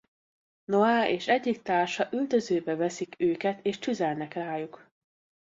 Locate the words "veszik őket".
2.75-3.65